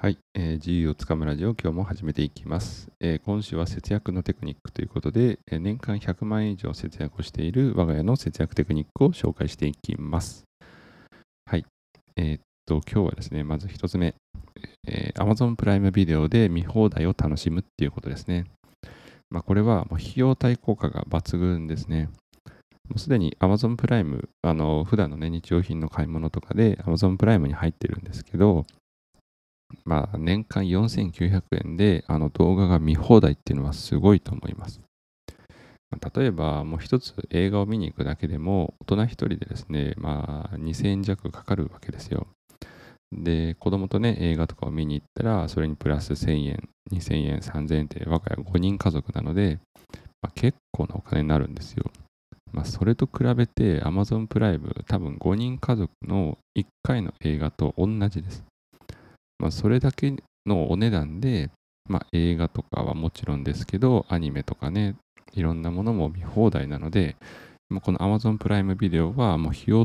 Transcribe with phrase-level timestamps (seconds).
[0.00, 10.44] はい、えー、自由をつかむラジオ今日も始めていきます、えー、今週は節約のテクニックということで、えー、年間100万円以上節約をしている我が家の節約テクニックを紹介していきます。
[11.46, 11.66] はい、
[12.16, 14.14] えー、っと今日はですね、まず1つ目、
[14.86, 18.44] えー、Amazon プライムビデオで見放題を楽しむっていうことですね。
[19.30, 22.08] まあ、これはもう費用対効果が抜群ですね。
[22.88, 28.64] もうすでに Amazon プライム、あの普段のね、日用品の買い物とかで Amazon プライムに入ってるんですけど、
[29.84, 34.80] まあ、年間4900円であの動画が見放題っていうのはすごいと思います。
[36.14, 42.26] 例えば、もう一つ映画を見に行くだけでも、大人一人でですね、まあ、2000円弱かかるわけですよ。
[43.10, 49.58] で、子供とね、映画とかを見に行ったら、それにプラス1000円、2000円、3000円って、我が家5人家族なので、
[50.20, 51.90] まあ、結構なお金になるんですよ。
[52.52, 58.44] まあ、それと比べて Amazon プライム、多分5人家族の1回の映画と同じです。
[59.38, 60.14] まあ、それだけ
[60.46, 61.50] のお値段で、
[61.88, 64.96] まあ、映画とかはもちろんですけど、アニメとかね、
[65.32, 67.16] いろんなものも見放題なので、
[67.82, 69.84] この Amazon プライムビデオはもう費用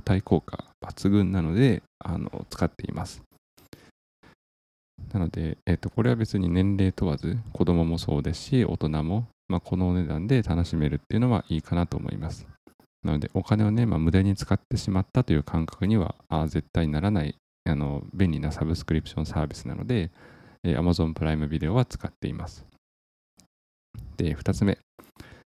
[0.00, 3.22] 対効果抜群なのであの使っています。
[5.12, 12.46] なので、えっと、これは別に年齢問わず子供もそうですし大人も、まあ、このお値段で楽しめるっていうのはいいかなと思います。
[13.04, 20.10] なのでお金をね、まあ、無駄に使ってしまったという感覚にはあ絶対ならないあの便利なサブスクリプションサービスなので、
[20.62, 22.66] えー、Amazon プライムビデオは使っています。
[24.16, 24.78] で、2つ目、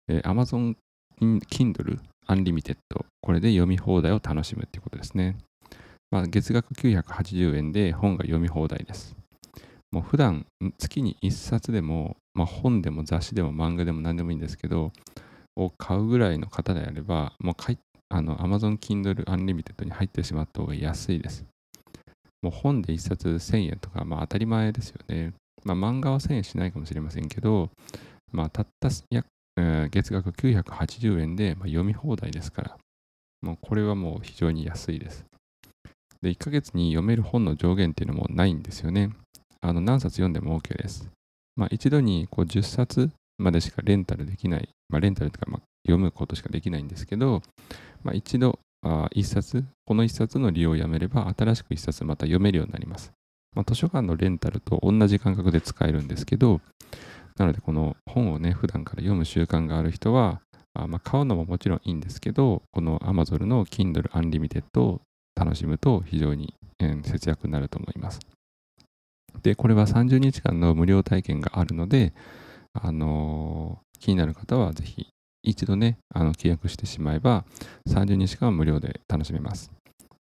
[0.08, 0.76] えー、Amazon
[1.20, 1.98] Kindle
[2.28, 2.76] Unlimited
[3.20, 5.36] これで読み放題を楽しむということですね。
[6.10, 9.16] まあ、月額980円で本が読み放題です。
[9.90, 10.46] もう普段
[10.78, 14.92] 月に1冊でも、まあ、本でも雑誌でも漫画でも何でもいいんですけど、
[15.56, 17.54] を買うぐらいの方であれば、もう
[18.10, 21.44] あの Amazon Kindle Unlimited に入ってしまった方が安いです。
[22.44, 25.32] もう本で1冊1000円とか、まあ当たり前ですよね。
[25.64, 27.70] まあ漫画は1000円しないかもしれませんけど、
[28.32, 32.76] まあたった約、えー、月額980円で、まあ、読み放題ですから、
[33.40, 35.24] もうこれはもう非常に安いです。
[36.20, 39.10] で、1ヶ月に読める本の上限っていうのもないんですよね。
[39.62, 41.08] あの何冊読んでも OK です。
[41.56, 43.08] まあ一度にこう10冊
[43.38, 47.40] までしかレンタルできない、まあレンタルとかまあ読むことしかできないんですけど、
[48.02, 53.12] まあ一度あ1冊、この1冊の利用をやめれば、新しく1冊また読めるようになります。
[53.54, 56.60] まあ、図書館のレンタルと同じ感覚で使えるんですけど、
[57.36, 60.40] なのでこの本をね、普段から読む習慣がある人は、
[60.74, 65.00] あまあ、買うのももちろんいいんですけど、この Amazon の Kindle Unlimited を
[65.34, 66.54] 楽しむと非常に、
[67.04, 68.20] 節約になると思います。
[69.42, 72.12] で、これは30日間の無料体験があるので、
[72.72, 75.13] あのー、気になる方はぜひ
[75.44, 77.44] 一度ね、あの契約してしまえば、
[77.88, 79.70] 30日間無料で楽しめます。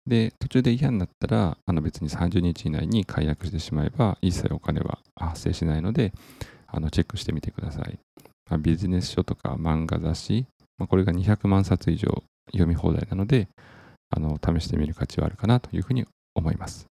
[0.06, 6.12] で、途中で嫌になったら、あの別に30日以内に解約してしまえば、一切お金は発生しないので、
[6.66, 7.98] あのチェックしてみてください。
[8.48, 10.46] まあ、ビジネス書とか漫画雑誌、
[10.78, 13.48] まあ、これが200万冊以上読み放題なので、
[14.10, 16.04] あの試してみる価値はあるかなというふうに
[16.34, 16.86] 思います。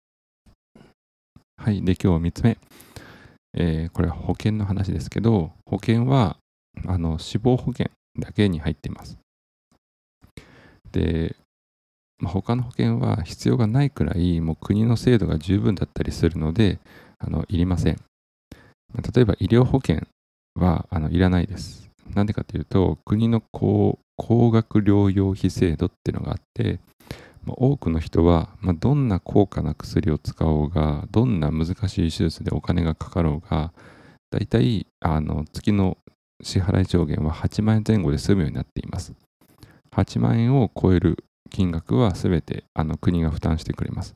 [1.58, 1.84] はい。
[1.84, 2.58] で、今日3つ目。
[3.58, 6.38] えー、これは保険の話ですけど、保険は
[6.86, 9.18] あの死亡保険だけに入っています。
[10.92, 11.36] で、
[12.20, 16.80] まあ、他の保険は必要がないくらいもう国の制度が十分だったりするので
[17.20, 18.00] あのいりません。
[19.16, 20.02] 例えば医療保険
[20.56, 21.90] はあのいらないです。
[22.14, 26.80] なんでかというと国の高高額療養費制度っていうのがあって、
[27.44, 33.74] ま、多くの人は、まあ、どんな高価な薬を使おうがどんな難しい手術でお金がかかろうが
[34.32, 35.98] 大体あの月の
[36.46, 39.14] 支払い上限は8万円前後で済むようになっています。
[39.92, 44.14] 8万円を超える金額はすべてあの国が負担してくれます。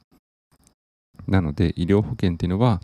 [1.28, 2.82] なので、医療保険っていうのは、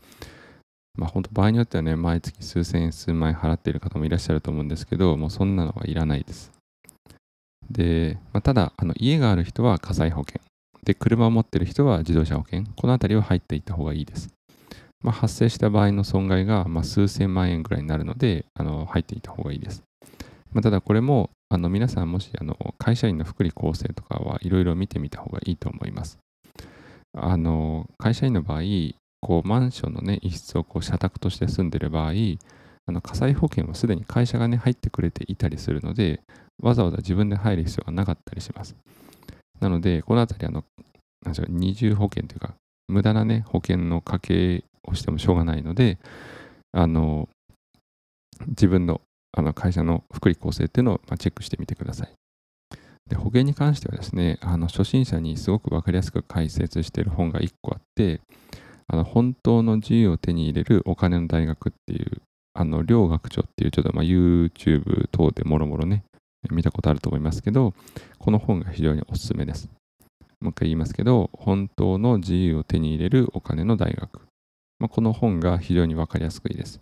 [0.97, 6.51] まあ本当場合によってはね、毎月数千円、数万円払っている方もいらっしゃると思うんですけど、もうそんなのはいらないです。
[7.69, 10.41] で、まあ、ただ、あの家がある人は火災保険。
[10.83, 12.63] で、車を持っている人は自動車保険。
[12.75, 14.34] このあたりは入っていった方がいいです。
[15.05, 19.83] まあ、発生した場合の損害が、ま、数千万円ぐらいになるので、あの入っていた方がいいです。
[20.51, 26.17] まあ、ただこれもあの皆さんもしあの会社員の福利厚生とかはいろいろ見てみた方がいいと思います。
[27.15, 28.61] あの会社員の場合、
[29.21, 32.13] こうマンションの、ね、一室をこう社宅として住んでいる場合、
[32.87, 36.21] あの火災保険はすでに会社が、ね、入ってくれていたりするので、
[36.63, 38.75] わざわざ自分で入る必要がなかったりします。
[39.59, 40.63] なので、このあたりあの、
[41.47, 42.55] 二重保険というか、
[42.87, 45.97] 無駄な、ね、保険の家計をしてもしょうがないので、
[46.71, 47.29] あの、
[48.47, 49.01] 自分の
[49.37, 52.09] あの会社の福利厚生っていうのを、まチェックしてみてください。
[53.09, 58.21] で保険に関してはですね、あの初心者にすごく分かりやすく解説している本が1個あって、
[58.87, 62.21] あの本当の自由を手に入れるお金の大学っていう、
[62.53, 66.03] あの、両学長っていう、ちょっとまあ YouTube 等でもろもろね、
[66.49, 67.73] 見たことあると思いますけど、
[68.17, 69.69] この本が非常におすすめです。
[70.39, 74.24] もう一回言いますけど、本当の自由を手に入れるお金の大学。
[74.79, 76.79] まあ、この本が非常にわかりやすくいいです。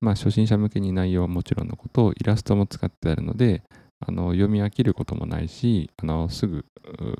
[0.00, 3.62] まあ、初心者向けに内容はもちろんのこと、イラストも使ってあるので、
[4.00, 6.64] あの読み飽きることもないし、あのすぐ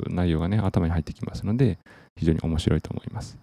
[0.09, 1.79] 内容がね、頭に入ってきますので、
[2.17, 3.39] 非常に面白いと思います。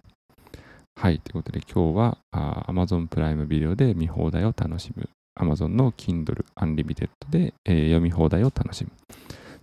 [0.98, 1.18] はい。
[1.20, 5.08] ということで、今日は Amazon プライムビデオで見放題を楽しむ。
[5.38, 8.90] Amazon の Kindle Unlimited で、えー、読み放題を楽しむ。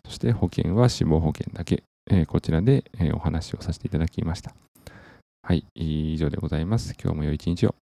[0.06, 1.84] そして保険は死亡保険だけ。
[2.12, 4.54] えー、こちらで、えー、お話をさせていただきました。
[5.46, 5.66] はい。
[5.76, 6.96] 以上でございます。
[6.98, 7.83] 今日も良い一日を。